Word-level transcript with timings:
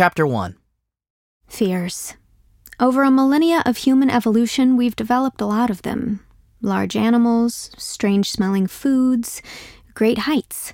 Chapter 0.00 0.26
1 0.26 0.56
Fears. 1.46 2.14
Over 2.80 3.02
a 3.02 3.10
millennia 3.10 3.62
of 3.66 3.76
human 3.76 4.08
evolution, 4.08 4.78
we've 4.78 4.96
developed 4.96 5.42
a 5.42 5.46
lot 5.46 5.68
of 5.68 5.82
them 5.82 6.24
large 6.62 6.96
animals, 6.96 7.70
strange 7.76 8.30
smelling 8.30 8.66
foods, 8.66 9.42
great 9.92 10.20
heights. 10.20 10.72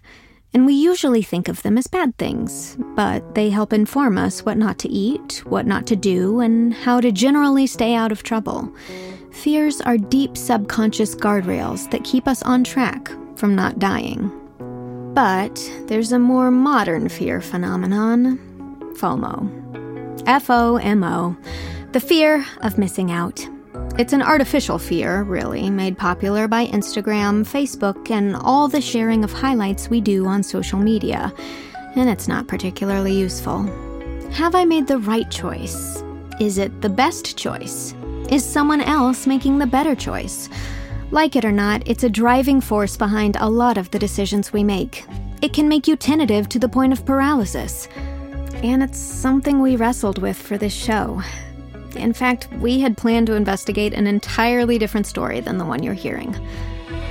And 0.54 0.64
we 0.64 0.74
usually 0.74 1.22
think 1.22 1.48
of 1.48 1.64
them 1.64 1.76
as 1.76 1.88
bad 1.88 2.16
things, 2.18 2.76
but 2.94 3.34
they 3.34 3.50
help 3.50 3.72
inform 3.72 4.16
us 4.16 4.44
what 4.44 4.58
not 4.58 4.78
to 4.78 4.88
eat, 4.88 5.42
what 5.44 5.66
not 5.66 5.88
to 5.88 5.96
do, 5.96 6.38
and 6.38 6.72
how 6.72 7.00
to 7.00 7.10
generally 7.10 7.66
stay 7.66 7.96
out 7.96 8.12
of 8.12 8.22
trouble. 8.22 8.72
Fears 9.32 9.80
are 9.80 9.98
deep 9.98 10.36
subconscious 10.36 11.16
guardrails 11.16 11.90
that 11.90 12.04
keep 12.04 12.28
us 12.28 12.44
on 12.44 12.62
track 12.62 13.10
from 13.34 13.56
not 13.56 13.80
dying. 13.80 14.30
But 15.14 15.56
there's 15.88 16.12
a 16.12 16.18
more 16.20 16.52
modern 16.52 17.08
fear 17.08 17.40
phenomenon 17.40 18.55
FOMO. 18.96 20.24
F 20.26 20.50
O 20.50 20.76
M 20.76 21.04
O. 21.04 21.36
The 21.92 22.00
fear 22.00 22.44
of 22.62 22.78
missing 22.78 23.12
out. 23.12 23.46
It's 23.98 24.12
an 24.12 24.22
artificial 24.22 24.78
fear, 24.78 25.22
really, 25.22 25.70
made 25.70 25.96
popular 25.96 26.48
by 26.48 26.66
Instagram, 26.66 27.44
Facebook, 27.44 28.10
and 28.10 28.36
all 28.36 28.68
the 28.68 28.80
sharing 28.80 29.24
of 29.24 29.32
highlights 29.32 29.88
we 29.88 30.00
do 30.00 30.26
on 30.26 30.42
social 30.42 30.78
media. 30.78 31.32
And 31.94 32.10
it's 32.10 32.28
not 32.28 32.48
particularly 32.48 33.14
useful. 33.14 33.62
Have 34.32 34.54
I 34.54 34.64
made 34.64 34.86
the 34.86 34.98
right 34.98 35.30
choice? 35.30 36.02
Is 36.40 36.58
it 36.58 36.82
the 36.82 36.90
best 36.90 37.38
choice? 37.38 37.94
Is 38.30 38.44
someone 38.44 38.80
else 38.80 39.26
making 39.26 39.58
the 39.58 39.66
better 39.66 39.94
choice? 39.94 40.50
Like 41.10 41.36
it 41.36 41.44
or 41.44 41.52
not, 41.52 41.86
it's 41.86 42.04
a 42.04 42.10
driving 42.10 42.60
force 42.60 42.96
behind 42.96 43.36
a 43.36 43.48
lot 43.48 43.78
of 43.78 43.90
the 43.90 43.98
decisions 43.98 44.52
we 44.52 44.64
make. 44.64 45.04
It 45.40 45.52
can 45.52 45.68
make 45.68 45.86
you 45.86 45.96
tentative 45.96 46.48
to 46.50 46.58
the 46.58 46.68
point 46.68 46.92
of 46.92 47.06
paralysis. 47.06 47.88
And 48.62 48.82
it's 48.82 48.98
something 48.98 49.60
we 49.60 49.76
wrestled 49.76 50.18
with 50.18 50.36
for 50.36 50.56
this 50.58 50.72
show. 50.72 51.22
In 51.94 52.12
fact, 52.12 52.48
we 52.60 52.80
had 52.80 52.96
planned 52.96 53.26
to 53.28 53.34
investigate 53.34 53.92
an 53.94 54.06
entirely 54.06 54.78
different 54.78 55.06
story 55.06 55.40
than 55.40 55.58
the 55.58 55.64
one 55.64 55.82
you're 55.82 55.94
hearing. 55.94 56.32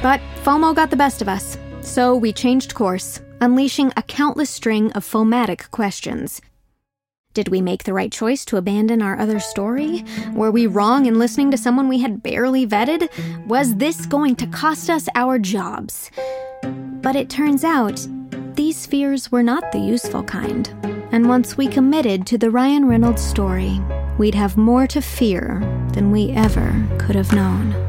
But 0.01 0.21
FOMO 0.43 0.75
got 0.75 0.89
the 0.89 0.95
best 0.95 1.21
of 1.21 1.29
us, 1.29 1.57
so 1.81 2.15
we 2.15 2.33
changed 2.33 2.75
course, 2.75 3.21
unleashing 3.41 3.91
a 3.95 4.03
countless 4.03 4.49
string 4.49 4.91
of 4.93 5.05
fomatic 5.05 5.71
questions. 5.71 6.41
Did 7.33 7.49
we 7.49 7.61
make 7.61 7.83
the 7.83 7.93
right 7.93 8.11
choice 8.11 8.45
to 8.45 8.57
abandon 8.57 9.01
our 9.01 9.19
other 9.19 9.39
story? 9.39 10.05
Were 10.33 10.51
we 10.51 10.67
wrong 10.67 11.05
in 11.05 11.19
listening 11.19 11.51
to 11.51 11.57
someone 11.57 11.89
we 11.89 11.99
had 11.99 12.23
barely 12.23 12.65
vetted? 12.65 13.09
Was 13.45 13.75
this 13.75 14.05
going 14.05 14.35
to 14.37 14.47
cost 14.47 14.89
us 14.89 15.09
our 15.15 15.37
jobs? 15.37 16.11
But 17.01 17.15
it 17.15 17.29
turns 17.29 17.63
out, 17.63 18.07
these 18.55 18.85
fears 18.85 19.31
were 19.31 19.43
not 19.43 19.71
the 19.71 19.79
useful 19.79 20.23
kind. 20.23 20.73
And 21.11 21.27
once 21.27 21.57
we 21.57 21.67
committed 21.67 22.25
to 22.27 22.37
the 22.37 22.49
Ryan 22.49 22.85
Reynolds 22.87 23.21
story, 23.21 23.79
we'd 24.17 24.35
have 24.35 24.57
more 24.57 24.87
to 24.87 25.01
fear 25.01 25.59
than 25.93 26.11
we 26.11 26.31
ever 26.31 26.85
could 26.97 27.15
have 27.15 27.33
known. 27.33 27.84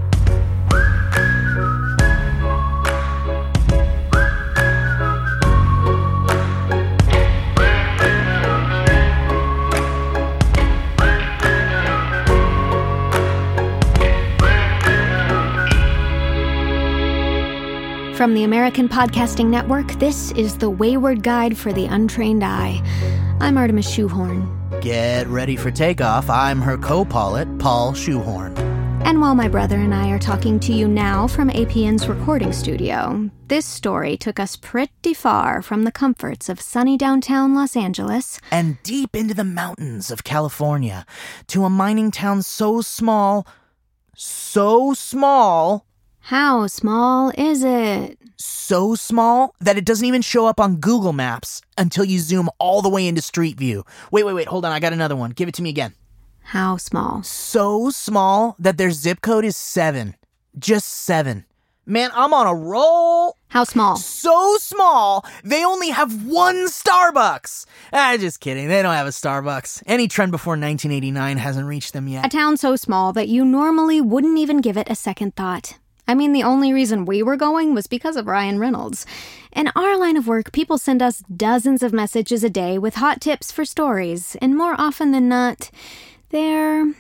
From 18.17 18.33
the 18.33 18.45
American 18.45 18.89
Podcasting 18.89 19.51
Network, 19.51 19.93
this 19.99 20.31
is 20.33 20.57
the 20.57 20.71
Wayward 20.71 21.23
Guide 21.23 21.55
for 21.55 21.71
the 21.71 21.85
Untrained 21.85 22.43
Eye. 22.43 22.81
I'm 23.41 23.59
Artemis 23.59 23.91
Shoehorn. 23.91 24.81
Get 24.81 25.27
ready 25.27 25.55
for 25.55 25.71
takeoff. 25.71 26.31
I'm 26.31 26.63
her 26.63 26.79
co 26.79 27.05
pilot, 27.05 27.59
Paul 27.59 27.93
Shoehorn. 27.93 28.57
And 29.05 29.21
while 29.21 29.35
my 29.35 29.49
brother 29.49 29.77
and 29.77 29.95
I 29.95 30.09
are 30.09 30.19
talking 30.19 30.59
to 30.61 30.73
you 30.73 30.89
now 30.89 31.27
from 31.27 31.51
APN's 31.51 32.09
recording 32.09 32.55
studio, 32.55 33.31
this 33.49 33.67
story 33.67 34.17
took 34.17 34.41
us 34.41 34.57
pretty 34.57 35.13
far 35.13 35.61
from 35.61 35.83
the 35.83 35.93
comforts 35.93 36.49
of 36.49 36.59
sunny 36.59 36.97
downtown 36.97 37.55
Los 37.55 37.77
Angeles 37.77 38.41
And 38.51 38.83
deep 38.83 39.15
into 39.15 39.35
the 39.35 39.45
mountains 39.45 40.11
of 40.11 40.25
California 40.25 41.05
to 41.49 41.65
a 41.65 41.71
mining 41.71 42.11
town 42.11 42.41
so 42.41 42.81
small, 42.81 43.47
so 44.15 44.95
small, 44.95 45.85
How 46.27 46.67
small 46.67 47.31
is 47.39 47.63
it? 47.63 48.19
so 48.37 48.95
small 48.97 49.55
that 49.61 49.79
it 49.79 49.85
doesn't 49.85 50.07
even 50.07 50.23
show 50.23 50.47
up 50.47 50.59
on 50.59 50.77
Google 50.77 51.13
Maps 51.13 51.63
until 51.79 52.05
you 52.05 52.19
zoom 52.19 52.49
all 52.59 52.83
the 52.83 52.89
way 52.89 53.07
into 53.07 53.23
Street 53.23 53.57
View. 53.57 53.85
Wait, 54.11 54.25
wait, 54.25 54.35
wait, 54.35 54.49
hold 54.49 54.65
on. 54.65 54.73
I 54.73 54.81
got 54.81 54.93
another 54.93 55.15
one. 55.15 55.31
Give 55.31 55.49
it 55.49 55.55
to 55.55 55.63
me 55.63 55.71
again. 55.71 55.95
How 56.43 56.77
small? 56.77 57.23
So 57.23 57.91
small 57.91 58.57
that 58.59 58.77
their 58.77 58.91
zip 58.91 59.21
code 59.21 59.45
is 59.45 59.57
seven. 59.57 60.17
Just 60.59 60.89
seven. 60.89 61.45
Man, 61.87 62.11
I'm 62.13 62.35
on 62.35 62.49
a 62.49 62.55
roll. 62.55 63.37
How 63.49 63.63
small? 63.63 63.97
So 63.97 64.57
small, 64.59 65.25
they 65.45 65.65
only 65.65 65.91
have 65.91 66.27
one 66.27 66.67
Starbucks. 66.67 67.67
Ah, 67.93 68.17
just 68.19 68.41
kidding. 68.41 68.67
They 68.67 68.83
don't 68.83 68.95
have 68.95 69.07
a 69.07 69.11
Starbucks. 69.11 69.85
Any 69.87 70.09
trend 70.09 70.33
before 70.33 70.55
1989 70.55 71.37
hasn't 71.39 71.69
reached 71.69 71.93
them 71.93 72.09
yet. 72.09 72.27
A 72.27 72.29
town 72.29 72.57
so 72.57 72.75
small 72.75 73.13
that 73.13 73.29
you 73.29 73.45
normally 73.45 74.01
wouldn't 74.01 74.39
even 74.39 74.59
give 74.59 74.77
it 74.77 74.91
a 74.91 74.97
second 74.97 75.37
thought. 75.37 75.79
I 76.09 76.15
mean, 76.15 76.33
the 76.33 76.43
only 76.45 76.73
reason 76.73 77.05
we 77.05 77.23
were 77.23 77.37
going 77.37 77.75
was 77.75 77.87
because 77.87 78.17
of 78.17 78.27
Ryan 78.27 78.59
Reynolds. 78.59 79.07
In 79.53 79.71
our 79.75 79.97
line 79.99 80.17
of 80.17 80.29
work, 80.29 80.53
people 80.53 80.79
send 80.79 81.03
us 81.03 81.25
dozens 81.35 81.83
of 81.83 81.93
messages 81.93 82.45
a 82.45 82.51
day 82.51 82.79
with 82.79 82.97
hot 82.97 83.21
tips 83.21 83.51
for 83.51 83.65
stories, 83.65 84.37
and 84.41 84.57
more 84.57 84.75
often 84.79 85.11
than 85.11 85.29
not, 85.29 85.71
they're 86.31 86.93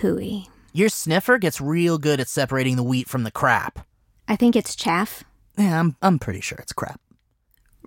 hooey. 0.00 0.48
Your 0.72 0.88
sniffer 0.88 1.38
gets 1.38 1.60
real 1.60 1.98
good 1.98 2.20
at 2.20 2.28
separating 2.28 2.76
the 2.76 2.82
wheat 2.82 3.08
from 3.08 3.24
the 3.24 3.30
crap. 3.30 3.86
I 4.28 4.36
think 4.36 4.56
it's 4.56 4.76
chaff. 4.76 5.24
Yeah, 5.58 5.80
I'm, 5.80 5.96
I'm 6.02 6.18
pretty 6.18 6.40
sure 6.40 6.58
it's 6.58 6.72
crap. 6.72 7.00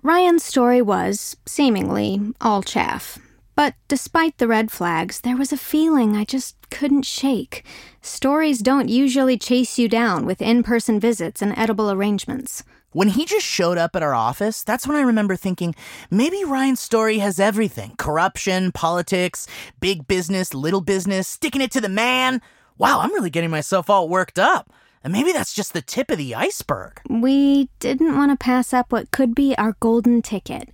Ryan's 0.02 0.44
story 0.44 0.82
was, 0.82 1.36
seemingly, 1.46 2.20
all 2.40 2.62
chaff. 2.62 3.18
But 3.60 3.74
despite 3.88 4.38
the 4.38 4.48
red 4.48 4.70
flags, 4.70 5.20
there 5.20 5.36
was 5.36 5.52
a 5.52 5.58
feeling 5.58 6.16
I 6.16 6.24
just 6.24 6.56
couldn't 6.70 7.02
shake. 7.02 7.62
Stories 8.00 8.60
don't 8.60 8.88
usually 8.88 9.36
chase 9.36 9.78
you 9.78 9.86
down 9.86 10.24
with 10.24 10.40
in 10.40 10.62
person 10.62 10.98
visits 10.98 11.42
and 11.42 11.52
edible 11.58 11.90
arrangements. 11.90 12.64
When 12.92 13.08
he 13.08 13.26
just 13.26 13.44
showed 13.44 13.76
up 13.76 13.94
at 13.94 14.02
our 14.02 14.14
office, 14.14 14.62
that's 14.62 14.86
when 14.86 14.96
I 14.96 15.02
remember 15.02 15.36
thinking 15.36 15.74
maybe 16.10 16.42
Ryan's 16.42 16.80
story 16.80 17.18
has 17.18 17.38
everything 17.38 17.96
corruption, 17.98 18.72
politics, 18.72 19.46
big 19.78 20.08
business, 20.08 20.54
little 20.54 20.80
business, 20.80 21.28
sticking 21.28 21.60
it 21.60 21.70
to 21.72 21.82
the 21.82 21.90
man. 21.90 22.40
Wow, 22.78 23.00
I'm 23.00 23.12
really 23.12 23.28
getting 23.28 23.50
myself 23.50 23.90
all 23.90 24.08
worked 24.08 24.38
up. 24.38 24.72
And 25.04 25.12
maybe 25.12 25.32
that's 25.32 25.52
just 25.52 25.74
the 25.74 25.82
tip 25.82 26.10
of 26.10 26.16
the 26.16 26.34
iceberg. 26.34 26.98
We 27.10 27.68
didn't 27.78 28.16
want 28.16 28.30
to 28.32 28.42
pass 28.42 28.72
up 28.72 28.90
what 28.90 29.10
could 29.10 29.34
be 29.34 29.54
our 29.58 29.76
golden 29.80 30.22
ticket, 30.22 30.70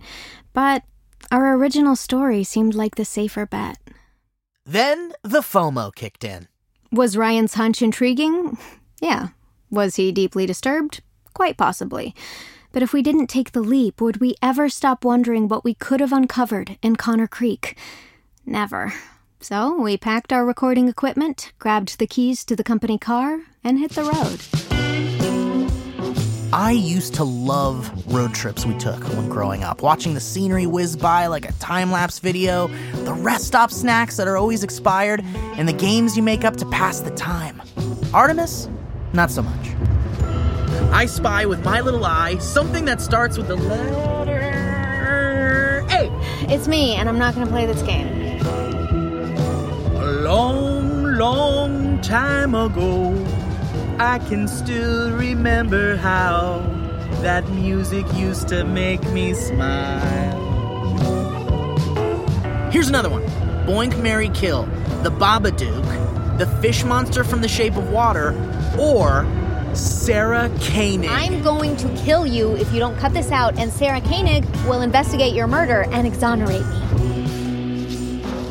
but 0.53 0.83
our 1.31 1.53
original 1.55 1.95
story 1.95 2.43
seemed 2.43 2.75
like 2.75 2.95
the 2.95 3.05
safer 3.05 3.45
bet. 3.45 3.77
Then 4.65 5.13
the 5.23 5.41
FOMO 5.41 5.93
kicked 5.95 6.23
in. 6.23 6.47
Was 6.91 7.17
Ryan's 7.17 7.55
hunch 7.55 7.81
intriguing? 7.81 8.57
Yeah. 9.01 9.29
Was 9.69 9.97
he 9.97 10.11
deeply 10.11 10.45
disturbed? 10.45 11.01
Quite 11.33 11.57
possibly. 11.57 12.15
But 12.71 12.83
if 12.83 12.93
we 12.93 13.01
didn't 13.01 13.27
take 13.27 13.51
the 13.51 13.61
leap, 13.61 14.01
would 14.01 14.17
we 14.17 14.35
ever 14.41 14.69
stop 14.69 15.03
wondering 15.03 15.47
what 15.47 15.63
we 15.63 15.73
could 15.73 15.99
have 15.99 16.13
uncovered 16.13 16.77
in 16.81 16.95
Connor 16.95 17.27
Creek? 17.27 17.77
Never. 18.45 18.93
So 19.39 19.79
we 19.79 19.97
packed 19.97 20.33
our 20.33 20.45
recording 20.45 20.87
equipment, 20.87 21.51
grabbed 21.59 21.99
the 21.99 22.07
keys 22.07 22.43
to 22.45 22.55
the 22.55 22.63
company 22.63 22.97
car, 22.97 23.41
and 23.63 23.79
hit 23.79 23.91
the 23.91 24.03
road. 24.03 24.86
I 26.53 26.71
used 26.71 27.13
to 27.15 27.25
love 27.25 27.91
road 28.13 28.33
trips 28.33 28.65
we 28.65 28.77
took 28.77 29.03
when 29.03 29.27
growing 29.27 29.65
up, 29.65 29.81
watching 29.81 30.13
the 30.13 30.21
scenery 30.21 30.65
whiz 30.65 30.95
by 30.95 31.27
like 31.27 31.43
a 31.47 31.51
time 31.53 31.91
lapse 31.91 32.19
video, 32.19 32.67
the 33.03 33.13
rest 33.13 33.47
stop 33.47 33.69
snacks 33.69 34.15
that 34.15 34.29
are 34.29 34.37
always 34.37 34.63
expired, 34.63 35.21
and 35.57 35.67
the 35.67 35.73
games 35.73 36.15
you 36.15 36.23
make 36.23 36.45
up 36.45 36.55
to 36.57 36.65
pass 36.67 37.01
the 37.01 37.11
time. 37.11 37.61
Artemis, 38.13 38.69
not 39.11 39.29
so 39.29 39.41
much. 39.41 39.67
I 40.93 41.05
spy 41.05 41.45
with 41.45 41.65
my 41.65 41.81
little 41.81 42.05
eye 42.05 42.37
something 42.37 42.85
that 42.85 43.01
starts 43.01 43.37
with 43.37 43.49
the 43.49 43.57
letter 43.57 44.39
A. 45.91 46.09
It's 46.49 46.69
me, 46.69 46.95
and 46.95 47.09
I'm 47.09 47.19
not 47.19 47.35
going 47.35 47.45
to 47.45 47.51
play 47.51 47.65
this 47.65 47.81
game. 47.81 48.07
A 49.97 50.11
long, 50.21 51.03
long 51.17 51.99
time 52.01 52.55
ago, 52.55 53.11
I 53.99 54.19
can 54.19 54.47
still 54.47 55.11
remember 55.11 55.95
how 55.95 56.59
that 57.21 57.49
music 57.49 58.05
used 58.13 58.47
to 58.49 58.63
make 58.63 59.03
me 59.11 59.33
smile. 59.33 60.37
Here's 62.69 62.89
another 62.89 63.09
one 63.09 63.23
Boink, 63.65 63.99
Mary 64.03 64.29
Kill, 64.29 64.65
The 65.01 65.09
Babadook, 65.09 66.37
The 66.37 66.45
Fish 66.61 66.83
Monster 66.83 67.23
from 67.23 67.41
the 67.41 67.47
Shape 67.47 67.75
of 67.75 67.89
Water, 67.89 68.35
or 68.77 69.25
Sarah 69.73 70.51
Koenig. 70.61 71.09
I'm 71.09 71.41
going 71.41 71.75
to 71.77 71.89
kill 71.95 72.27
you 72.27 72.55
if 72.55 72.71
you 72.71 72.79
don't 72.79 72.97
cut 72.99 73.13
this 73.13 73.31
out, 73.31 73.57
and 73.57 73.73
Sarah 73.73 74.01
Koenig 74.01 74.45
will 74.67 74.81
investigate 74.81 75.33
your 75.33 75.47
murder 75.47 75.87
and 75.91 76.05
exonerate 76.05 76.65
me. 76.67 76.86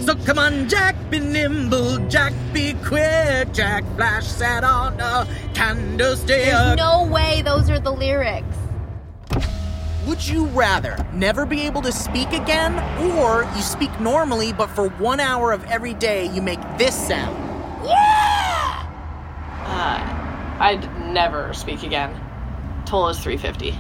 So 0.07 0.15
come 0.25 0.39
on, 0.39 0.69
Jack, 0.69 0.95
be 1.11 1.19
nimble, 1.19 1.99
Jack, 2.07 2.33
be 2.53 2.75
quick, 2.75 3.53
Jack, 3.53 3.83
flash 3.97 4.25
sat 4.25 4.63
on 4.63 5.01
a 5.01 5.27
candlestick. 5.53 6.45
There's 6.45 6.77
no 6.77 7.09
way 7.09 7.43
those 7.43 7.69
are 7.69 7.81
the 7.81 7.91
lyrics. 7.91 8.47
Would 10.07 10.25
you 10.25 10.47
rather 10.47 10.97
never 11.13 11.45
be 11.45 11.63
able 11.63 11.83
to 11.83 11.91
speak 11.91 12.29
again, 12.29 12.79
or 13.19 13.51
you 13.57 13.63
speak 13.63 13.99
normally, 13.99 14.53
but 14.53 14.69
for 14.69 14.91
one 14.91 15.19
hour 15.19 15.51
of 15.51 15.65
every 15.65 15.95
day 15.95 16.27
you 16.27 16.41
make 16.41 16.61
this 16.79 16.95
sound? 16.95 17.37
Yeah! 17.85 18.87
Uh, 19.65 20.57
I'd 20.61 21.13
never 21.13 21.53
speak 21.53 21.83
again. 21.83 22.15
Toll 22.85 23.09
is 23.09 23.19
350. 23.19 23.77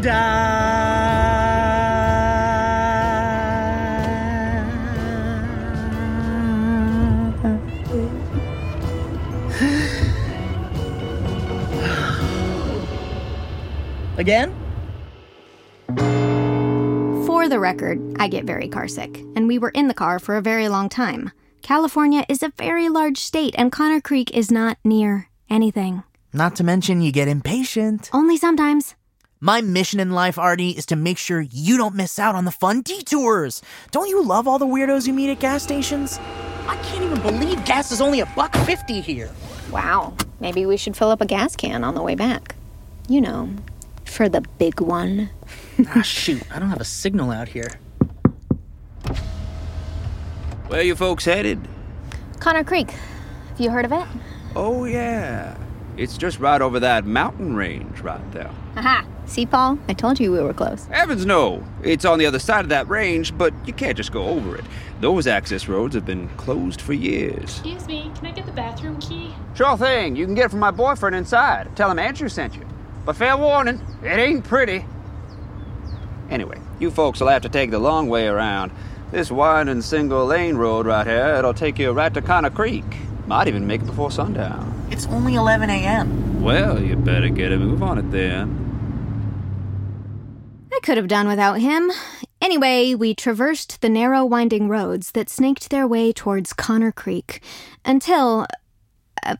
die. 0.00 0.70
Again? 14.18 14.54
For 17.26 17.48
the 17.48 17.58
record, 17.58 18.00
I 18.20 18.28
get 18.28 18.44
very 18.44 18.68
carsick, 18.68 19.16
and 19.34 19.48
we 19.48 19.58
were 19.58 19.70
in 19.70 19.88
the 19.88 19.94
car 19.94 20.20
for 20.20 20.36
a 20.36 20.42
very 20.42 20.68
long 20.68 20.88
time. 20.88 21.32
California 21.62 22.24
is 22.28 22.42
a 22.42 22.52
very 22.56 22.88
large 22.88 23.18
state, 23.18 23.54
and 23.56 23.70
Connor 23.70 24.00
Creek 24.00 24.30
is 24.36 24.50
not 24.50 24.78
near 24.84 25.28
anything. 25.48 26.02
Not 26.32 26.56
to 26.56 26.64
mention, 26.64 27.00
you 27.00 27.12
get 27.12 27.28
impatient. 27.28 28.08
Only 28.12 28.36
sometimes. 28.36 28.94
My 29.40 29.60
mission 29.60 30.00
in 30.00 30.10
life, 30.10 30.38
Artie, 30.38 30.70
is 30.70 30.86
to 30.86 30.96
make 30.96 31.18
sure 31.18 31.40
you 31.40 31.76
don't 31.76 31.94
miss 31.94 32.18
out 32.18 32.34
on 32.34 32.44
the 32.44 32.50
fun 32.50 32.82
detours. 32.82 33.62
Don't 33.90 34.08
you 34.08 34.22
love 34.22 34.46
all 34.46 34.58
the 34.58 34.66
weirdos 34.66 35.06
you 35.06 35.12
meet 35.12 35.30
at 35.30 35.40
gas 35.40 35.62
stations? 35.62 36.18
I 36.66 36.76
can't 36.84 37.04
even 37.04 37.20
believe 37.20 37.64
gas 37.64 37.90
is 37.90 38.00
only 38.00 38.20
a 38.20 38.26
buck 38.26 38.54
fifty 38.66 39.00
here. 39.00 39.30
Wow. 39.70 40.14
Maybe 40.40 40.66
we 40.66 40.76
should 40.76 40.96
fill 40.96 41.10
up 41.10 41.20
a 41.20 41.26
gas 41.26 41.56
can 41.56 41.84
on 41.84 41.94
the 41.94 42.02
way 42.02 42.14
back. 42.14 42.54
You 43.08 43.20
know, 43.20 43.48
for 44.04 44.28
the 44.28 44.42
big 44.58 44.80
one. 44.80 45.30
ah, 45.94 46.02
shoot. 46.02 46.42
I 46.52 46.58
don't 46.58 46.68
have 46.68 46.80
a 46.80 46.84
signal 46.84 47.30
out 47.30 47.48
here. 47.48 47.68
Where 50.70 50.82
you 50.82 50.94
folks 50.94 51.24
headed? 51.24 51.58
Connor 52.38 52.62
Creek. 52.62 52.92
Have 52.92 53.58
you 53.60 53.70
heard 53.70 53.84
of 53.84 53.90
it? 53.90 54.06
Oh, 54.54 54.84
yeah. 54.84 55.58
It's 55.96 56.16
just 56.16 56.38
right 56.38 56.62
over 56.62 56.78
that 56.78 57.04
mountain 57.04 57.56
range 57.56 57.98
right 58.02 58.30
there. 58.30 58.52
Aha. 58.76 59.04
See, 59.26 59.46
Paul? 59.46 59.80
I 59.88 59.94
told 59.94 60.20
you 60.20 60.30
we 60.30 60.40
were 60.40 60.54
close. 60.54 60.84
Heavens 60.86 61.26
no! 61.26 61.66
It's 61.82 62.04
on 62.04 62.20
the 62.20 62.26
other 62.26 62.38
side 62.38 62.64
of 62.64 62.68
that 62.68 62.88
range, 62.88 63.36
but 63.36 63.52
you 63.66 63.72
can't 63.72 63.96
just 63.96 64.12
go 64.12 64.22
over 64.26 64.54
it. 64.54 64.64
Those 65.00 65.26
access 65.26 65.66
roads 65.66 65.96
have 65.96 66.06
been 66.06 66.28
closed 66.36 66.80
for 66.80 66.92
years. 66.92 67.42
Excuse 67.42 67.88
me, 67.88 68.08
can 68.14 68.26
I 68.26 68.30
get 68.30 68.46
the 68.46 68.52
bathroom 68.52 69.00
key? 69.00 69.34
Sure 69.56 69.76
thing. 69.76 70.14
You 70.14 70.24
can 70.24 70.36
get 70.36 70.44
it 70.44 70.50
from 70.50 70.60
my 70.60 70.70
boyfriend 70.70 71.16
inside. 71.16 71.74
Tell 71.74 71.90
him 71.90 71.98
Andrew 71.98 72.28
sent 72.28 72.54
you. 72.54 72.64
But 73.04 73.16
fair 73.16 73.36
warning, 73.36 73.80
it 74.04 74.20
ain't 74.20 74.44
pretty. 74.44 74.84
Anyway, 76.30 76.60
you 76.78 76.92
folks 76.92 77.18
will 77.18 77.26
have 77.26 77.42
to 77.42 77.48
take 77.48 77.72
the 77.72 77.80
long 77.80 78.08
way 78.08 78.28
around. 78.28 78.70
This 79.12 79.30
winding 79.30 79.82
single 79.82 80.24
lane 80.24 80.56
road 80.56 80.86
right 80.86 81.04
here, 81.04 81.34
it'll 81.36 81.52
take 81.52 81.80
you 81.80 81.90
right 81.90 82.14
to 82.14 82.22
Connor 82.22 82.50
Creek. 82.50 82.84
Might 83.26 83.48
even 83.48 83.66
make 83.66 83.80
it 83.80 83.86
before 83.86 84.10
sundown. 84.12 84.88
It's 84.90 85.06
only 85.06 85.34
11 85.34 85.68
a.m. 85.68 86.40
Well, 86.40 86.80
you 86.80 86.94
better 86.94 87.28
get 87.28 87.50
a 87.50 87.58
move 87.58 87.82
on 87.82 87.98
it 87.98 88.10
then. 88.12 88.56
I 90.72 90.78
could 90.82 90.96
have 90.96 91.08
done 91.08 91.26
without 91.26 91.60
him. 91.60 91.90
Anyway, 92.40 92.94
we 92.94 93.14
traversed 93.14 93.80
the 93.80 93.88
narrow, 93.88 94.24
winding 94.24 94.68
roads 94.68 95.10
that 95.12 95.28
snaked 95.28 95.70
their 95.70 95.88
way 95.88 96.12
towards 96.12 96.52
Connor 96.52 96.92
Creek 96.92 97.42
until. 97.84 98.46
Uh, 99.24 99.36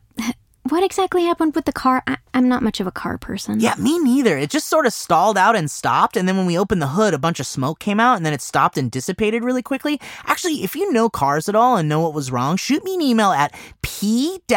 what 0.69 0.83
exactly 0.83 1.23
happened 1.23 1.55
with 1.55 1.65
the 1.65 1.73
car? 1.73 2.03
I- 2.07 2.17
am 2.33 2.47
not 2.47 2.63
much 2.63 2.79
of 2.79 2.87
a 2.87 2.91
car 2.91 3.17
person. 3.17 3.59
Yeah, 3.59 3.75
me 3.77 3.99
neither. 3.99 4.37
It 4.37 4.49
just 4.49 4.67
sort 4.67 4.85
of 4.85 4.93
stalled 4.93 5.37
out 5.37 5.55
and 5.55 5.69
stopped, 5.69 6.15
and 6.15 6.27
then 6.27 6.37
when 6.37 6.45
we 6.45 6.57
opened 6.57 6.81
the 6.81 6.87
hood, 6.87 7.13
a 7.13 7.19
bunch 7.19 7.39
of 7.39 7.47
smoke 7.47 7.79
came 7.79 7.99
out, 7.99 8.17
and 8.17 8.25
then 8.25 8.33
it 8.33 8.41
stopped 8.41 8.77
and 8.77 8.89
dissipated 8.91 9.43
really 9.43 9.61
quickly. 9.61 9.99
Actually, 10.25 10.63
if 10.63 10.75
you 10.75 10.91
know 10.93 11.09
cars 11.09 11.49
at 11.49 11.55
all 11.55 11.77
and 11.77 11.89
know 11.89 11.99
what 11.99 12.13
was 12.13 12.31
wrong, 12.31 12.57
shoot 12.57 12.83
me 12.83 12.95
an 12.95 13.01
email 13.01 13.31
at 13.31 13.53
p-shoe-horn 13.81 14.51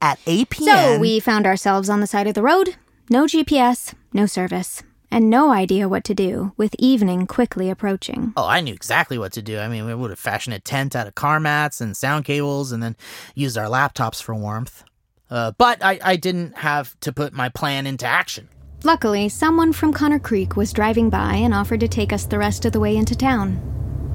at 0.00 0.18
apn. 0.24 0.64
So 0.64 0.98
we 0.98 1.20
found 1.20 1.46
ourselves 1.46 1.88
on 1.88 2.00
the 2.00 2.06
side 2.06 2.26
of 2.26 2.34
the 2.34 2.42
road. 2.42 2.76
No 3.08 3.24
GPS, 3.24 3.94
no 4.12 4.26
service 4.26 4.82
and 5.12 5.30
no 5.30 5.52
idea 5.52 5.88
what 5.88 6.02
to 6.04 6.14
do, 6.14 6.52
with 6.56 6.74
evening 6.78 7.26
quickly 7.26 7.70
approaching. 7.70 8.32
Oh, 8.36 8.48
I 8.48 8.60
knew 8.60 8.74
exactly 8.74 9.18
what 9.18 9.32
to 9.34 9.42
do. 9.42 9.58
I 9.58 9.68
mean, 9.68 9.86
we 9.86 9.94
would 9.94 10.10
have 10.10 10.18
fashioned 10.18 10.54
a 10.54 10.58
tent 10.58 10.96
out 10.96 11.06
of 11.06 11.14
car 11.14 11.38
mats 11.38 11.80
and 11.80 11.96
sound 11.96 12.24
cables 12.24 12.72
and 12.72 12.82
then 12.82 12.96
used 13.34 13.56
our 13.56 13.66
laptops 13.66 14.20
for 14.20 14.34
warmth. 14.34 14.82
Uh, 15.30 15.52
but 15.56 15.84
I, 15.84 16.00
I 16.02 16.16
didn't 16.16 16.56
have 16.58 16.98
to 17.00 17.12
put 17.12 17.32
my 17.32 17.48
plan 17.48 17.86
into 17.86 18.06
action. 18.06 18.48
Luckily, 18.84 19.28
someone 19.28 19.72
from 19.72 19.92
Connor 19.92 20.18
Creek 20.18 20.56
was 20.56 20.72
driving 20.72 21.08
by 21.08 21.36
and 21.36 21.54
offered 21.54 21.80
to 21.80 21.88
take 21.88 22.12
us 22.12 22.26
the 22.26 22.38
rest 22.38 22.64
of 22.64 22.72
the 22.72 22.80
way 22.80 22.96
into 22.96 23.14
town. 23.14 23.60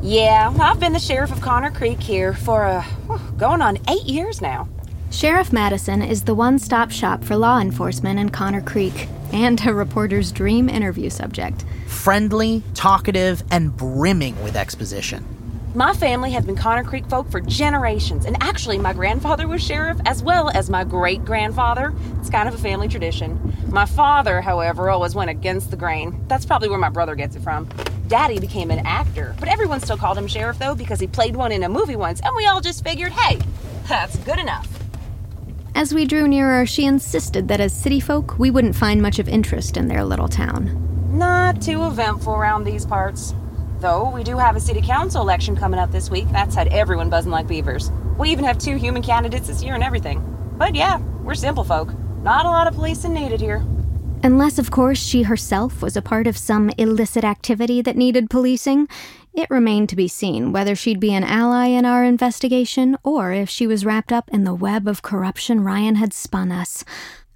Yeah, 0.02 0.54
I've 0.60 0.80
been 0.80 0.94
the 0.94 1.00
sheriff 1.00 1.32
of 1.32 1.42
Connor 1.42 1.72
Creek 1.72 2.02
here 2.02 2.34
for, 2.34 2.66
uh, 2.66 2.86
going 3.38 3.62
on 3.62 3.78
eight 3.90 4.04
years 4.06 4.42
now. 4.42 4.68
Sheriff 5.18 5.52
Madison 5.52 6.04
is 6.04 6.26
the 6.26 6.36
one 6.36 6.60
stop 6.60 6.92
shop 6.92 7.24
for 7.24 7.36
law 7.36 7.60
enforcement 7.60 8.20
in 8.20 8.30
Connor 8.30 8.62
Creek 8.62 9.08
and 9.34 9.60
a 9.66 9.74
reporter's 9.74 10.32
dream 10.32 10.70
interview 10.70 11.10
subject. 11.10 11.66
Friendly, 11.88 12.62
talkative, 12.76 13.42
and 13.50 13.76
brimming 13.76 14.40
with 14.44 14.56
exposition. 14.56 15.26
My 15.74 15.96
family 15.96 16.30
have 16.34 16.46
been 16.46 16.56
Connor 16.56 16.84
Creek 16.84 17.08
folk 17.08 17.32
for 17.32 17.42
generations, 17.42 18.26
and 18.26 18.38
actually, 18.44 18.78
my 18.78 18.94
grandfather 18.94 19.48
was 19.48 19.60
sheriff 19.66 20.00
as 20.06 20.22
well 20.22 20.52
as 20.52 20.70
my 20.70 20.84
great 20.84 21.26
grandfather. 21.26 21.96
It's 22.20 22.30
kind 22.30 22.48
of 22.48 22.54
a 22.54 22.60
family 22.60 22.88
tradition. 22.88 23.58
My 23.70 23.88
father, 23.88 24.40
however, 24.40 24.92
always 24.92 25.16
went 25.16 25.32
against 25.32 25.72
the 25.72 25.78
grain. 25.78 26.24
That's 26.28 26.46
probably 26.46 26.70
where 26.70 26.78
my 26.78 26.90
brother 26.90 27.16
gets 27.16 27.36
it 27.36 27.42
from. 27.42 27.68
Daddy 28.08 28.40
became 28.40 28.70
an 28.70 28.86
actor, 28.86 29.36
but 29.40 29.50
everyone 29.50 29.80
still 29.80 29.98
called 29.98 30.20
him 30.20 30.28
sheriff 30.28 30.60
though 30.60 30.76
because 30.76 31.00
he 31.00 31.08
played 31.08 31.36
one 31.36 31.52
in 31.52 31.64
a 31.64 31.70
movie 31.70 31.96
once, 31.96 32.22
and 32.24 32.36
we 32.36 32.46
all 32.46 32.62
just 32.62 32.84
figured, 32.84 33.14
hey, 33.14 33.40
that's 33.88 34.16
good 34.18 34.38
enough. 34.38 34.77
As 35.78 35.94
we 35.94 36.06
drew 36.06 36.28
nearer, 36.28 36.66
she 36.66 36.86
insisted 36.86 37.50
that 37.50 37.60
as 37.60 37.72
city 37.72 38.00
folk, 38.00 38.40
we 38.40 38.50
wouldn't 38.50 38.76
find 38.76 39.00
much 39.00 39.20
of 39.20 39.30
interest 39.30 39.78
in 39.78 39.88
their 39.88 40.04
little 40.04 40.28
town. 40.28 40.76
Not 41.16 41.62
too 41.62 41.86
eventful 41.86 42.34
around 42.34 42.64
these 42.64 42.84
parts. 42.84 43.36
Though 43.78 44.10
we 44.10 44.24
do 44.24 44.40
have 44.40 44.56
a 44.56 44.60
city 44.60 44.82
council 44.82 45.22
election 45.22 45.56
coming 45.56 45.80
up 45.80 45.92
this 45.92 46.10
week. 46.10 46.26
That's 46.32 46.56
had 46.56 46.70
everyone 46.70 47.12
buzzing 47.12 47.32
like 47.32 47.46
beavers. 47.46 47.92
We 48.18 48.32
even 48.32 48.44
have 48.44 48.58
two 48.58 48.76
human 48.76 49.04
candidates 49.04 49.46
this 49.46 49.62
year 49.62 49.76
and 49.76 49.84
everything. 49.84 50.20
But 50.58 50.74
yeah, 50.74 50.98
we're 51.24 51.36
simple 51.36 51.64
folk. 51.64 51.94
Not 52.24 52.48
a 52.48 52.50
lot 52.50 52.66
of 52.66 52.74
policing 52.74 53.14
needed 53.14 53.40
here. 53.40 53.64
Unless, 54.24 54.58
of 54.58 54.72
course, 54.72 54.98
she 54.98 55.22
herself 55.22 55.84
was 55.84 55.96
a 55.96 56.02
part 56.02 56.26
of 56.26 56.40
some 56.40 56.72
illicit 56.80 57.24
activity 57.24 57.84
that 57.84 57.96
needed 57.96 58.32
policing, 58.32 58.88
it 59.38 59.50
remained 59.52 59.88
to 59.88 59.96
be 59.96 60.08
seen 60.08 60.52
whether 60.52 60.76
she'd 60.76 61.00
be 61.00 61.14
an 61.14 61.24
ally 61.24 61.68
in 61.68 61.86
our 61.86 62.04
investigation 62.04 62.98
or 63.04 63.32
if 63.32 63.50
she 63.50 63.68
was 63.68 63.86
wrapped 63.86 64.12
up 64.12 64.30
in 64.34 64.44
the 64.44 64.54
web 64.54 64.88
of 64.88 65.04
corruption 65.04 65.64
Ryan 65.64 65.96
had 65.96 66.12
spun 66.12 66.52
us. 66.52 66.84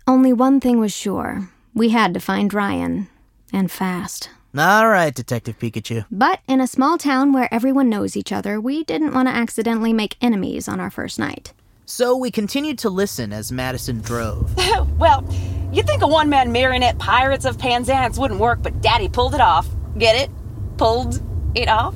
Only 0.08 0.34
one 0.34 0.60
thing 0.60 0.80
was 0.80 0.92
sure 0.92 1.48
we 1.74 1.90
had 1.90 2.14
to 2.14 2.20
find 2.20 2.54
Ryan, 2.54 3.08
and 3.54 3.72
fast. 3.72 4.30
All 4.58 4.90
right, 4.90 5.14
Detective 5.14 5.58
Pikachu. 5.58 6.06
But 6.12 6.42
in 6.48 6.60
a 6.60 6.68
small 6.68 6.98
town 6.98 7.32
where 7.32 7.54
everyone 7.54 7.90
knows 7.90 8.18
each 8.18 8.32
other, 8.32 8.60
we 8.60 8.84
didn't 8.84 9.14
want 9.14 9.30
to 9.30 9.34
accidentally 9.34 9.94
make 9.94 10.18
enemies 10.22 10.68
on 10.68 10.80
our 10.80 10.90
first 10.90 11.18
night. 11.18 11.54
So 11.86 12.18
we 12.18 12.32
continued 12.32 12.78
to 12.80 12.90
listen 12.90 13.32
as 13.32 13.52
Madison 13.52 14.02
drove. 14.02 14.54
well, 14.98 15.24
you'd 15.72 15.88
think 15.88 16.02
a 16.02 16.08
one 16.08 16.30
man 16.30 16.52
marionette 16.52 16.98
Pirates 16.98 17.46
of 17.46 17.58
Penzance 17.58 18.18
wouldn't 18.18 18.40
work, 18.40 18.62
but 18.62 18.82
Daddy 18.82 19.08
pulled 19.08 19.36
it 19.36 19.42
off. 19.42 19.68
Get 19.98 20.16
it? 20.16 20.30
Pulled 20.78 21.22
it 21.56 21.68
off? 21.68 21.96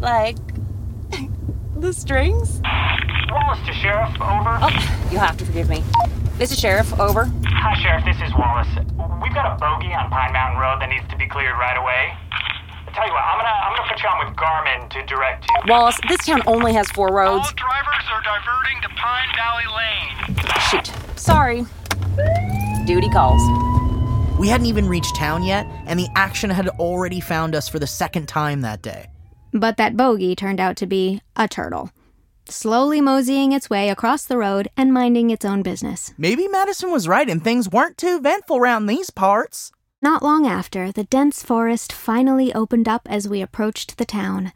Like 0.00 0.36
the 1.76 1.92
strings? 1.92 2.60
Wallace 3.30 3.64
to 3.66 3.72
Sheriff, 3.74 4.10
over. 4.20 4.58
Oh, 4.60 5.08
you'll 5.10 5.20
have 5.20 5.36
to 5.38 5.44
forgive 5.44 5.68
me. 5.68 5.84
This 6.36 6.50
is 6.52 6.58
Sheriff, 6.58 6.98
over. 6.98 7.30
Hi, 7.46 7.74
Sheriff, 7.80 8.04
this 8.04 8.16
is 8.26 8.34
Wallace. 8.36 8.68
We've 9.22 9.34
got 9.34 9.54
a 9.54 9.58
bogey 9.58 9.92
on 9.92 10.10
Pine 10.10 10.32
Mountain 10.32 10.58
Road 10.60 10.80
that 10.80 10.88
needs 10.88 11.06
to 11.10 11.16
be 11.16 11.28
cleared 11.28 11.56
right 11.58 11.76
away. 11.76 12.16
I 12.32 12.92
tell 12.92 13.06
you 13.06 13.12
what, 13.12 13.22
I'm 13.22 13.38
gonna 13.38 13.48
I'm 13.48 13.76
gonna 13.76 13.88
put 13.88 14.02
you 14.02 14.08
on 14.08 14.26
with 14.26 14.36
Garmin 14.36 14.90
to 14.90 15.06
direct 15.06 15.44
you. 15.44 15.70
Wallace, 15.70 16.00
this 16.08 16.26
town 16.26 16.42
only 16.46 16.72
has 16.72 16.90
four 16.90 17.12
roads. 17.12 17.46
All 17.46 17.52
drivers 17.54 18.04
are 18.10 18.22
diverting 18.22 18.82
to 18.82 18.88
Pine 18.96 19.28
Valley 19.36 19.68
Lane. 19.76 20.36
Shoot. 20.70 20.92
Sorry. 21.16 21.66
Duty 22.86 23.08
calls. 23.10 23.40
We 24.40 24.48
hadn't 24.48 24.68
even 24.68 24.88
reached 24.88 25.16
town 25.16 25.42
yet, 25.42 25.66
and 25.84 26.00
the 26.00 26.08
action 26.16 26.48
had 26.48 26.66
already 26.68 27.20
found 27.20 27.54
us 27.54 27.68
for 27.68 27.78
the 27.78 27.86
second 27.86 28.26
time 28.26 28.62
that 28.62 28.80
day. 28.80 29.08
But 29.52 29.76
that 29.76 29.98
bogey 29.98 30.34
turned 30.34 30.60
out 30.60 30.76
to 30.78 30.86
be 30.86 31.20
a 31.36 31.46
turtle. 31.46 31.90
slowly 32.48 33.02
moseying 33.02 33.52
its 33.52 33.68
way 33.68 33.90
across 33.90 34.24
the 34.24 34.38
road 34.38 34.66
and 34.78 34.94
minding 34.94 35.28
its 35.28 35.44
own 35.44 35.62
business. 35.62 36.14
Maybe 36.16 36.48
Madison 36.48 36.90
was 36.90 37.06
right 37.06 37.28
and 37.28 37.44
things 37.44 37.68
weren't 37.68 37.98
too 37.98 38.16
eventful 38.16 38.56
around 38.56 38.86
these 38.86 39.10
parts. 39.10 39.72
Not 40.00 40.22
long 40.22 40.46
after, 40.46 40.90
the 40.90 41.04
dense 41.04 41.42
forest 41.42 41.92
finally 41.92 42.50
opened 42.54 42.88
up 42.88 43.06
as 43.10 43.28
we 43.28 43.42
approached 43.42 43.98
the 43.98 44.06
town. 44.06 44.52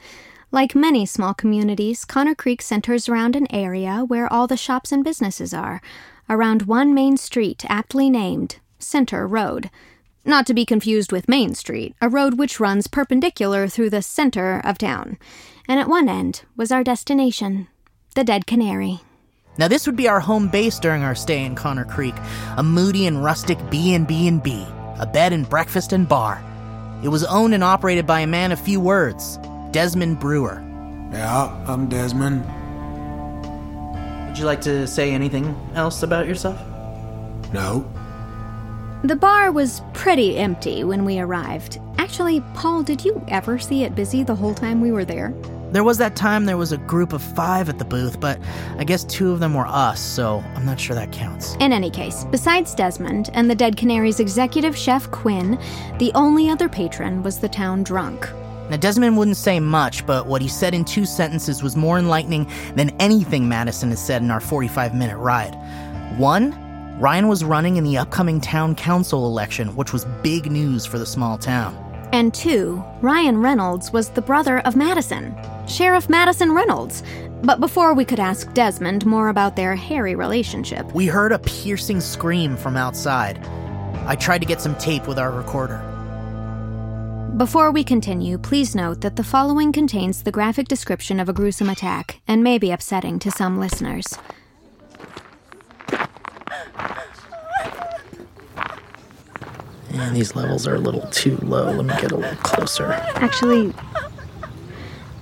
Like 0.51 0.75
many 0.75 1.05
small 1.05 1.35
communities, 1.35 2.07
Connor 2.07 2.35
Creek 2.35 2.63
centers 2.63 3.07
around 3.07 3.37
an 3.37 3.53
area 3.53 4.03
where 4.09 4.33
all 4.33 4.47
the 4.47 4.57
shops 4.57 4.91
and 4.93 5.05
businesses 5.05 5.53
are, 5.53 5.83
around 6.31 6.63
one 6.63 6.95
main 6.95 7.19
street 7.19 7.65
aptly 7.69 8.09
named 8.09 8.57
Center 8.85 9.27
Road. 9.27 9.71
Not 10.25 10.47
to 10.47 10.55
be 10.55 10.65
confused 10.65 11.13
with 11.13 11.29
Main 11.29 11.55
Street, 11.55 11.95
a 12.01 12.09
road 12.09 12.39
which 12.39 12.61
runs 12.61 12.87
perpendicular 12.87 13.69
through 13.69 13.91
the 13.91 14.01
center 14.01 14.61
of 14.65 14.79
town. 14.79 15.19
And 15.69 15.79
at 15.79 15.89
one 15.89 16.09
end 16.09 16.43
was 16.57 16.73
our 16.73 16.83
destination, 16.83 17.69
the 18.15 18.25
Dead 18.25 18.47
Canary. 18.47 19.01
Now 19.59 19.69
this 19.69 19.87
would 19.87 19.97
be 19.97 20.09
our 20.09 20.21
home 20.21 20.49
base 20.49 20.79
during 20.79 21.03
our 21.03 21.15
stay 21.15 21.45
in 21.45 21.55
Connor 21.55 21.85
Creek, 21.85 22.15
a 22.57 22.63
moody 22.63 23.07
and 23.07 23.23
rustic 23.23 23.59
B&B 23.71 24.27
and 24.27 24.43
B, 24.43 24.67
a 24.99 25.07
bed 25.07 25.33
and 25.33 25.49
breakfast 25.49 25.93
and 25.93 26.09
bar. 26.09 26.43
It 27.03 27.09
was 27.09 27.25
owned 27.25 27.55
and 27.55 27.63
operated 27.63 28.07
by 28.07 28.21
a 28.21 28.27
man 28.27 28.51
of 28.51 28.59
few 28.59 28.81
words, 28.81 29.39
Desmond 29.73 30.21
Brewer. 30.21 30.63
Yeah, 31.13 31.65
I'm 31.69 31.89
Desmond. 31.89 32.45
Would 34.27 34.39
you 34.39 34.47
like 34.47 34.63
to 34.63 34.87
say 34.89 35.13
anything 35.13 35.55
else 35.75 36.03
about 36.03 36.27
yourself? 36.27 36.59
No. 37.53 37.89
The 39.05 39.17
bar 39.17 39.53
was 39.53 39.83
pretty 39.93 40.39
empty 40.39 40.83
when 40.83 41.05
we 41.05 41.19
arrived. 41.19 41.79
Actually, 41.99 42.41
Paul, 42.55 42.83
did 42.83 43.05
you 43.05 43.23
ever 43.29 43.59
see 43.59 43.85
it 43.85 43.95
busy 43.95 44.23
the 44.23 44.35
whole 44.35 44.55
time 44.55 44.81
we 44.81 44.93
were 44.93 45.05
there? 45.05 45.35
There 45.73 45.85
was 45.85 45.99
that 45.99 46.17
time 46.17 46.47
there 46.47 46.57
was 46.57 46.73
a 46.73 46.79
group 46.79 47.13
of 47.13 47.21
five 47.23 47.69
at 47.69 47.79
the 47.79 47.85
booth, 47.85 48.19
but 48.19 48.41
I 48.79 48.85
guess 48.85 49.05
two 49.05 49.31
of 49.31 49.41
them 49.41 49.53
were 49.53 49.67
us, 49.67 50.01
so 50.01 50.43
I'm 50.57 50.65
not 50.65 50.81
sure 50.81 50.97
that 50.97 51.13
counts. 51.13 51.55
In 51.57 51.71
any 51.71 51.91
case, 51.91 52.25
besides 52.31 52.75
Desmond 52.75 53.29
and 53.35 53.51
the 53.51 53.55
Dead 53.55 53.77
Canary's 53.77 54.21
executive 54.21 54.75
chef 54.75 55.11
Quinn, 55.11 55.59
the 55.99 56.11
only 56.15 56.49
other 56.49 56.71
patron 56.71 57.23
was 57.23 57.39
the 57.39 57.49
town 57.51 57.83
drunk. 57.83 58.27
Now, 58.71 58.79
Desmond 58.79 59.19
wouldn't 59.19 59.37
say 59.37 59.61
much, 59.61 60.07
but 60.07 60.27
what 60.27 60.41
he 60.41 60.49
said 60.49 60.73
in 60.73 60.83
two 60.83 61.05
sentences 61.05 61.63
was 61.63 61.77
more 61.77 61.99
enlightening 61.99 62.51
than 62.75 62.89
anything 63.01 63.47
Madison 63.47 63.91
has 63.91 64.03
said 64.03 64.23
in 64.23 64.31
our 64.31 64.41
45 64.41 64.95
minute 64.95 65.19
ride. 65.19 65.55
One, 66.17 66.64
Ryan 66.99 67.27
was 67.27 67.43
running 67.43 67.77
in 67.77 67.83
the 67.83 67.99
upcoming 67.99 68.41
town 68.41 68.77
council 68.77 69.27
election, 69.27 69.75
which 69.75 69.93
was 69.93 70.05
big 70.23 70.51
news 70.51 70.87
for 70.87 70.99
the 70.99 71.07
small 71.07 71.37
town. 71.37 71.75
And 72.13 72.33
two, 72.33 72.85
Ryan 73.03 73.39
Reynolds 73.39 73.93
was 73.93 74.11
the 74.11 74.23
brother 74.23 74.61
of 74.61 74.77
Madison, 74.77 75.35
Sheriff 75.67 76.09
Madison 76.09 76.53
Reynolds. 76.53 77.03
But 77.43 77.59
before 77.59 77.95
we 77.95 78.05
could 78.05 78.21
ask 78.21 78.53
Desmond 78.55 79.05
more 79.05 79.29
about 79.29 79.57
their 79.57 79.75
hairy 79.75 80.15
relationship, 80.15 80.91
We 80.95 81.07
heard 81.07 81.33
a 81.33 81.41
piercing 81.41 82.01
scream 82.01 82.57
from 82.57 82.77
outside. 82.77 83.45
I 84.07 84.15
tried 84.15 84.39
to 84.43 84.47
get 84.47 84.61
some 84.61 84.77
tape 84.77 85.09
with 85.09 85.19
our 85.19 85.33
recorder. 85.33 85.83
before 87.37 87.73
we 87.73 87.83
continue, 87.83 88.39
please 88.39 88.77
note 88.77 89.01
that 89.01 89.17
the 89.17 89.25
following 89.25 89.73
contains 89.73 90.23
the 90.23 90.31
graphic 90.31 90.69
description 90.69 91.19
of 91.19 91.29
a 91.29 91.33
gruesome 91.33 91.69
attack 91.69 92.21
and 92.29 92.45
may 92.45 92.57
be 92.59 92.71
upsetting 92.71 93.19
to 93.19 93.31
some 93.33 93.59
listeners. 93.59 94.17
And 99.95 100.15
these 100.15 100.35
levels 100.35 100.67
are 100.67 100.75
a 100.75 100.79
little 100.79 101.07
too 101.09 101.37
low. 101.39 101.71
Let 101.71 101.85
me 101.85 101.95
get 102.01 102.13
a 102.13 102.17
little 102.17 102.37
closer. 102.37 102.93
Actually, 103.15 103.73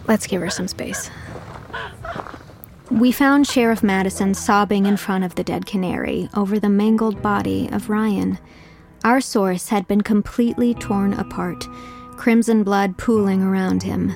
let's 0.09 0.27
give 0.27 0.41
her 0.41 0.51
some 0.51 0.67
space. 0.67 1.11
We 2.91 3.13
found 3.13 3.47
Sheriff 3.47 3.83
Madison 3.83 4.35
sobbing 4.35 4.87
in 4.87 4.97
front 4.97 5.25
of 5.25 5.35
the 5.35 5.45
dead 5.45 5.67
canary 5.67 6.29
over 6.35 6.59
the 6.59 6.69
mangled 6.69 7.23
body 7.23 7.69
of 7.73 7.89
Ryan. 7.89 8.39
Our 9.05 9.21
source 9.21 9.69
had 9.69 9.89
been 9.89 10.03
completely 10.03 10.75
torn 10.75 11.15
apart, 11.15 11.67
crimson 12.17 12.63
blood 12.63 12.99
pooling 12.99 13.43
around 13.43 13.83
him. 13.83 14.11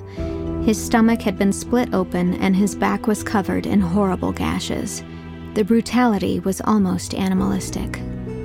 His 0.63 0.85
stomach 0.85 1.23
had 1.23 1.39
been 1.39 1.53
split 1.53 1.95
open 1.95 2.35
and 2.35 2.55
his 2.57 2.75
back 2.75 3.07
was 3.07 3.23
covered 3.23 3.67
in 3.67 3.81
horrible 3.81 4.33
gashes. 4.33 5.03
The 5.55 5.65
brutality 5.65 6.41
was 6.41 6.61
almost 6.61 7.15
animalistic. 7.15 8.01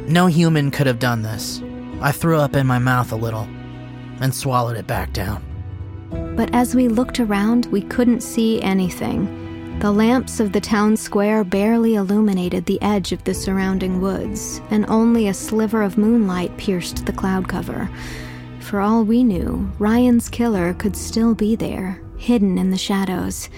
No 0.07 0.27
human 0.27 0.71
could 0.71 0.87
have 0.87 0.99
done 0.99 1.23
this. 1.23 1.61
I 2.01 2.11
threw 2.11 2.39
up 2.39 2.55
in 2.55 2.65
my 2.65 2.79
mouth 2.79 3.11
a 3.11 3.15
little 3.15 3.47
and 4.19 4.33
swallowed 4.33 4.75
it 4.75 4.87
back 4.87 5.13
down. 5.13 5.43
But 6.35 6.53
as 6.53 6.73
we 6.73 6.87
looked 6.87 7.19
around, 7.19 7.67
we 7.67 7.81
couldn't 7.81 8.21
see 8.21 8.61
anything. 8.61 9.79
The 9.79 9.91
lamps 9.91 10.39
of 10.39 10.51
the 10.51 10.61
town 10.61 10.97
square 10.97 11.43
barely 11.43 11.95
illuminated 11.95 12.65
the 12.65 12.81
edge 12.81 13.11
of 13.11 13.23
the 13.23 13.33
surrounding 13.33 14.01
woods, 14.01 14.61
and 14.69 14.85
only 14.89 15.27
a 15.27 15.33
sliver 15.33 15.81
of 15.81 15.97
moonlight 15.97 16.55
pierced 16.57 17.05
the 17.05 17.13
cloud 17.13 17.47
cover. 17.47 17.89
For 18.59 18.79
all 18.79 19.03
we 19.03 19.23
knew, 19.23 19.71
Ryan's 19.79 20.29
killer 20.29 20.73
could 20.73 20.95
still 20.95 21.35
be 21.35 21.55
there, 21.55 22.01
hidden 22.17 22.57
in 22.57 22.71
the 22.71 22.77
shadows. 22.77 23.49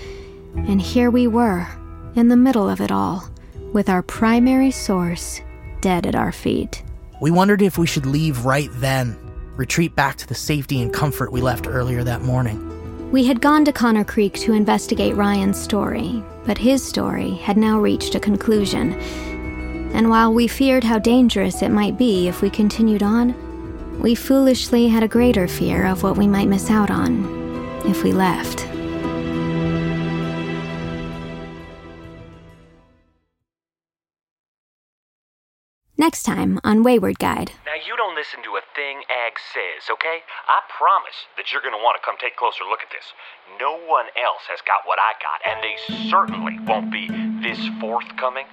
And 0.56 0.82
here 0.82 1.10
we 1.10 1.28
were, 1.28 1.68
in 2.16 2.28
the 2.28 2.38
middle 2.38 2.70
of 2.70 2.82
it 2.82 2.92
all, 2.92 3.30
with 3.74 3.90
our 3.90 4.02
primary 4.02 4.72
source 4.72 5.42
dead 5.82 6.06
at 6.06 6.16
our 6.16 6.32
feet. 6.32 6.84
We 7.24 7.32
wondered 7.32 7.62
if 7.62 7.78
we 7.78 7.88
should 7.88 8.06
leave 8.06 8.44
right 8.44 8.70
then, 8.82 9.18
retreat 9.56 9.96
back 9.96 10.18
to 10.18 10.28
the 10.28 10.36
safety 10.36 10.82
and 10.82 10.92
comfort 10.92 11.32
we 11.32 11.40
left 11.40 11.68
earlier 11.68 12.04
that 12.04 12.22
morning. 12.22 13.12
We 13.14 13.24
had 13.24 13.40
gone 13.40 13.64
to 13.64 13.72
Connor 13.72 14.04
Creek 14.04 14.34
to 14.40 14.52
investigate 14.52 15.16
Ryan's 15.16 15.58
story, 15.58 16.22
but 16.46 16.58
his 16.58 16.84
story 16.86 17.36
had 17.36 17.56
now 17.56 17.80
reached 17.80 18.14
a 18.16 18.20
conclusion. 18.20 18.96
And 19.94 20.10
while 20.10 20.34
we 20.34 20.50
feared 20.50 20.84
how 20.84 21.00
dangerous 21.00 21.62
it 21.62 21.70
might 21.70 21.98
be 21.98 22.28
if 22.28 22.42
we 22.42 22.50
continued 22.50 23.04
on, 23.04 23.34
we 24.02 24.16
foolishly 24.16 24.90
had 24.90 25.04
a 25.04 25.08
greater 25.08 25.48
fear 25.48 25.86
of 25.86 26.04
what 26.04 26.18
we 26.18 26.28
might 26.28 26.50
miss 26.50 26.70
out 26.70 26.92
on 26.92 27.24
if 27.86 28.04
we 28.04 28.12
left. 28.12 28.63
Next 36.04 36.24
time 36.24 36.60
on 36.66 36.84
Wayward 36.84 37.18
Guide. 37.18 37.56
Now, 37.64 37.80
you 37.80 37.96
don't 37.96 38.14
listen 38.14 38.44
to 38.44 38.60
a 38.60 38.64
thing 38.76 39.08
Ag 39.08 39.40
says, 39.40 39.88
okay? 39.88 40.20
I 40.52 40.60
promise 40.68 41.32
that 41.40 41.48
you're 41.48 41.64
going 41.64 41.72
to 41.72 41.80
want 41.80 41.96
to 41.96 42.04
come 42.04 42.20
take 42.20 42.36
a 42.36 42.42
closer 42.44 42.68
look 42.68 42.84
at 42.84 42.92
this. 42.92 43.16
No 43.56 43.80
one 43.88 44.12
else 44.20 44.44
has 44.52 44.60
got 44.68 44.84
what 44.84 45.00
I 45.00 45.16
got, 45.24 45.40
and 45.48 45.64
they 45.64 45.80
certainly 46.12 46.60
won't 46.68 46.92
be 46.92 47.08
this 47.40 47.56
forthcoming. 47.80 48.52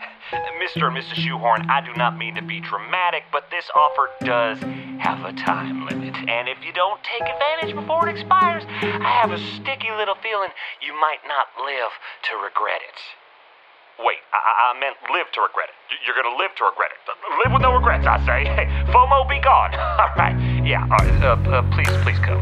Mr. 0.62 0.95
and 0.95 0.95
Mrs. 0.95 1.26
Shoehorn, 1.26 1.66
I 1.66 1.83
do 1.83 1.90
not 1.99 2.14
mean 2.14 2.38
to 2.38 2.47
be 2.47 2.62
dramatic, 2.62 3.26
but 3.35 3.50
this 3.50 3.66
offer 3.75 4.14
does 4.23 4.62
have 5.02 5.26
a 5.26 5.35
time 5.35 5.90
limit. 5.90 6.14
And 6.30 6.47
if 6.47 6.62
you 6.62 6.71
don't 6.71 7.02
take 7.02 7.26
advantage 7.26 7.75
before 7.75 8.07
it 8.07 8.14
expires, 8.14 8.62
I 8.78 9.11
have 9.11 9.35
a 9.35 9.42
sticky 9.59 9.90
little 9.99 10.14
feeling 10.23 10.54
you 10.78 10.95
might 10.95 11.26
not 11.26 11.50
live 11.59 11.90
to 12.30 12.38
regret 12.38 12.78
it. 12.78 13.19
Wait, 14.02 14.16
I, 14.33 14.73
I 14.73 14.80
meant 14.80 14.97
live 15.12 15.26
to 15.35 15.40
regret 15.42 15.69
it. 15.69 15.76
You're 16.07 16.16
gonna 16.16 16.37
live 16.37 16.54
to 16.57 16.64
regret 16.64 16.90
it. 16.92 17.00
Live 17.45 17.52
with 17.52 17.62
no 17.62 17.75
regrets, 17.75 18.07
I 18.07 18.16
say. 18.25 18.45
FOMO 18.92 19.28
be 19.28 19.40
gone. 19.40 19.75
All 20.00 20.09
right. 20.16 20.37
Yeah. 20.64 20.83
All 20.83 20.88
right. 20.88 21.23
Uh, 21.23 21.37
uh, 21.50 21.62
please, 21.75 21.90
please 22.02 22.19
come. 22.25 22.40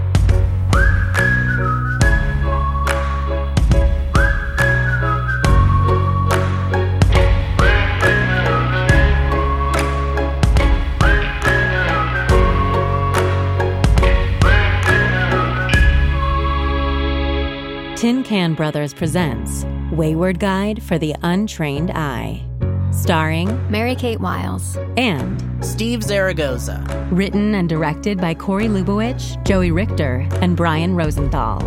Tin 17.96 18.22
Can 18.22 18.54
Brothers 18.54 18.94
presents 18.94 19.64
Wayward 19.92 20.38
Guide 20.38 20.82
for 20.82 20.98
the 20.98 21.14
Untrained 21.22 21.90
Eye. 21.92 22.44
Starring 22.92 23.48
Mary 23.70 23.94
Kate 23.94 24.20
Wiles. 24.20 24.76
and 24.96 25.42
Steve 25.64 26.02
Zaragoza. 26.02 26.84
written 27.10 27.54
and 27.54 27.68
directed 27.68 28.18
by 28.18 28.34
Corey 28.34 28.66
Lubowich, 28.68 29.42
Joey 29.44 29.70
Richter, 29.70 30.26
and 30.42 30.56
Brian 30.56 30.94
Rosenthal. 30.94 31.60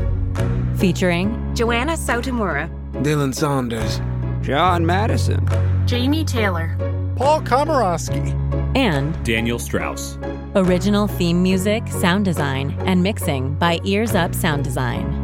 Featuring 0.78 1.54
Joanna 1.56 1.94
Sotomura. 1.94 2.70
Dylan 3.04 3.34
Saunders. 3.34 3.98
Jon 4.42 4.84
Matteson. 4.86 5.46
Jamie 5.86 6.26
Taylor. 6.26 6.76
Paul 7.16 7.42
Komorowski. 7.42 8.38
and 8.76 9.24
Daniel 9.26 9.60
Strauss. 9.60 10.18
original 10.56 11.08
theme 11.08 11.42
music, 11.44 11.86
sound 11.88 12.26
design, 12.26 12.72
and 12.86 13.04
mixing 13.04 13.54
by 13.56 13.80
Ears 13.84 14.16
Up 14.16 14.34
Sound 14.34 14.64
Design. 14.64 15.21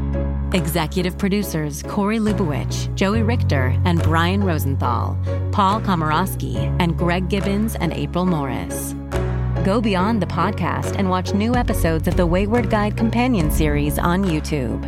Executive 0.54 1.18
producers 1.18 1.84
Corey 1.84 2.20
Lubowich, 2.20 2.94
Joey 2.96 3.22
Richter, 3.22 3.78
and 3.86 4.02
Brian 4.02 4.44
Rosenthal, 4.44 5.18
Paul 5.52 5.82
Komorowski, 5.82 6.56
and 6.80 6.98
Greg 6.98 7.30
Gibbons 7.30 7.76
and 7.76 7.92
April 7.94 8.26
Morris. 8.26 8.94
Go 9.66 9.82
beyond 9.82 10.22
the 10.22 10.28
podcast 10.28 10.96
and 10.98 11.10
watch 11.10 11.34
new 11.34 11.54
episodes 11.56 12.08
of 12.08 12.16
the 12.16 12.26
Wayward 12.26 12.70
Guide 12.70 12.96
Companion 12.96 13.52
series 13.52 14.00
on 14.00 14.24
YouTube. 14.24 14.82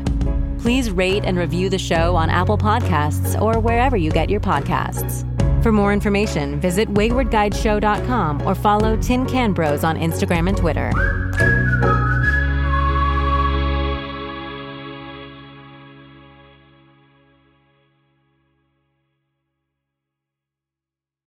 Please 0.62 0.92
rate 0.92 1.26
and 1.26 1.38
review 1.38 1.70
the 1.70 1.78
show 1.78 2.16
on 2.16 2.30
Apple 2.30 2.58
Podcasts 2.58 3.40
or 3.42 3.60
wherever 3.60 3.98
you 3.98 4.12
get 4.12 4.30
your 4.30 4.42
podcasts. 4.42 5.26
For 5.64 5.74
more 5.74 5.92
information, 5.92 6.60
visit 6.62 6.88
waywardguideshow.com 6.94 8.48
or 8.48 8.56
follow 8.56 8.96
Tin 8.96 9.26
Can 9.26 9.52
Bros 9.52 9.84
on 9.84 9.98
Instagram 9.98 10.48
and 10.48 10.58
Twitter. 10.58 11.29